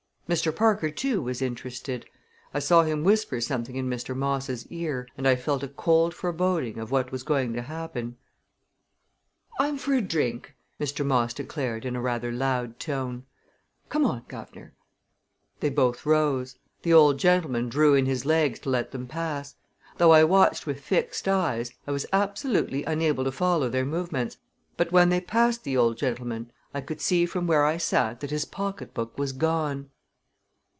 Mr. 0.31 0.55
Parker, 0.55 0.89
too, 0.89 1.21
was 1.21 1.41
interested. 1.41 2.05
I 2.53 2.59
saw 2.59 2.83
him 2.83 3.03
whisper 3.03 3.41
something 3.41 3.75
in 3.75 3.89
Mr. 3.89 4.15
Moss' 4.15 4.65
ear 4.67 5.05
and 5.17 5.27
I 5.27 5.35
felt 5.35 5.61
a 5.61 5.67
cold 5.67 6.13
foreboding 6.15 6.77
of 6.77 6.89
what 6.89 7.11
was 7.11 7.23
going 7.23 7.51
to 7.51 7.61
happen. 7.61 8.15
"I'm 9.59 9.77
for 9.77 9.93
a 9.93 9.99
drink!" 9.99 10.55
Mr. 10.79 11.05
Moss 11.05 11.33
declared 11.33 11.83
in 11.83 11.97
a 11.97 12.01
rather 12.01 12.31
loud 12.31 12.79
tone. 12.79 13.25
"Come 13.89 14.05
on, 14.05 14.23
guv'nor!" 14.29 14.71
They 15.59 15.69
both 15.69 16.05
rose. 16.05 16.55
The 16.83 16.93
old 16.93 17.19
gentleman 17.19 17.67
drew 17.67 17.93
in 17.95 18.05
his 18.05 18.25
legs 18.25 18.59
to 18.61 18.69
let 18.69 18.91
them 18.91 19.07
pass. 19.07 19.55
Though 19.97 20.11
I 20.11 20.23
watched 20.23 20.65
with 20.65 20.79
fixed 20.79 21.27
eyes 21.27 21.73
I 21.85 21.91
was 21.91 22.05
absolutely 22.13 22.85
unable 22.85 23.25
to 23.25 23.33
follow 23.33 23.67
their 23.67 23.83
movements, 23.85 24.37
but 24.77 24.93
when 24.93 25.09
they 25.09 25.15
had 25.17 25.27
passed 25.27 25.65
the 25.65 25.75
old 25.75 25.97
gentleman 25.97 26.53
I 26.73 26.79
could 26.79 27.01
see 27.01 27.25
from 27.25 27.47
where 27.47 27.65
I 27.65 27.75
sat 27.75 28.21
that 28.21 28.31
his 28.31 28.45
pocketbook 28.45 29.17
was 29.17 29.33
gone. 29.33 29.89